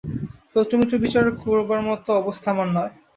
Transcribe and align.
শত্রুমিত্র 0.51 0.95
বিচার 0.97 1.23
করবার 1.41 1.81
মতো 1.87 2.09
অবস্থা 2.21 2.47
আমার 2.53 2.67
নয়। 2.69 2.91